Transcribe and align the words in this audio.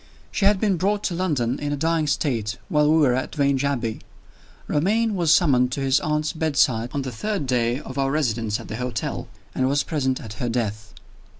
She 0.31 0.45
had 0.45 0.59
been 0.59 0.77
brought 0.77 1.03
to 1.03 1.13
London 1.13 1.59
in 1.59 1.71
a 1.71 1.77
dying 1.77 2.07
state 2.07 2.57
while 2.69 2.89
we 2.91 2.97
were 2.97 3.13
at 3.13 3.35
Vange 3.35 3.63
Abbey. 3.63 3.99
Romayne 4.67 5.13
was 5.15 5.31
summoned 5.31 5.71
to 5.73 5.81
his 5.81 5.99
aunt's 5.99 6.33
bedside 6.33 6.89
on 6.93 7.03
the 7.03 7.11
third 7.11 7.45
day 7.45 7.79
of 7.81 7.99
our 7.99 8.09
residence 8.09 8.59
at 8.59 8.67
the 8.67 8.77
hotel, 8.77 9.27
and 9.53 9.69
was 9.69 9.83
present 9.83 10.19
at 10.19 10.33
her 10.41 10.49
death. 10.49 10.91